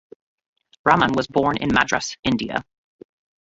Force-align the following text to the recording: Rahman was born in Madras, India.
Rahman 0.83 1.13
was 1.13 1.27
born 1.27 1.57
in 1.57 1.71
Madras, 1.75 2.17
India. 2.23 2.65